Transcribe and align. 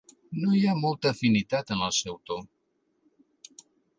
No 0.43 0.53
hi 0.59 0.61
ha 0.67 0.71
molta 0.83 1.11
afinitat 1.15 1.75
en 1.77 1.85
el 1.89 1.95
seu 1.99 2.17
to. 2.31 2.39